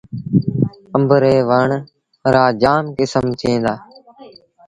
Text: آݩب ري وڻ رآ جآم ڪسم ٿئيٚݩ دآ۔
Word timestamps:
آݩب 0.95 1.09
ري 1.21 1.35
وڻ 1.49 1.67
رآ 2.33 2.43
جآم 2.61 2.83
ڪسم 2.97 3.25
ٿئيٚݩ 3.39 3.63
دآ۔ 3.63 3.73